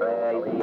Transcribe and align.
baby. 0.00 0.59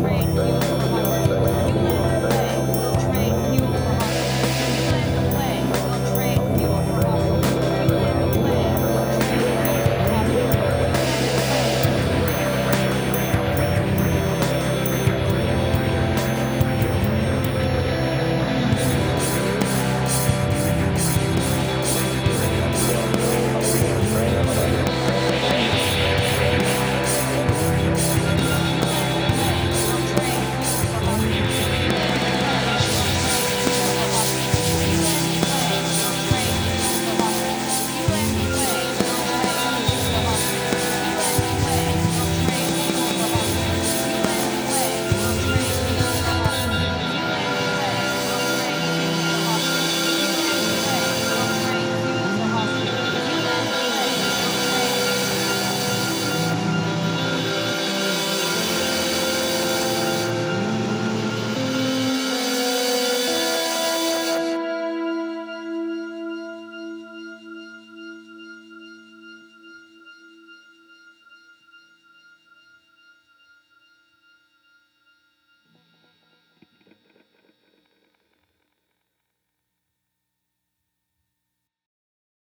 Thank 0.00 0.62
you. 0.62 0.67